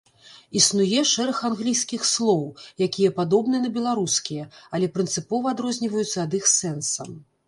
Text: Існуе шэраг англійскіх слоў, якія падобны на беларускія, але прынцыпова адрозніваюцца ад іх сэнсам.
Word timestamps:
Існуе 0.59 1.01
шэраг 1.09 1.41
англійскіх 1.49 2.01
слоў, 2.11 2.39
якія 2.87 3.11
падобны 3.19 3.57
на 3.65 3.69
беларускія, 3.75 4.47
але 4.79 4.89
прынцыпова 4.97 5.53
адрозніваюцца 5.55 6.17
ад 6.25 6.31
іх 6.39 6.45
сэнсам. 6.57 7.13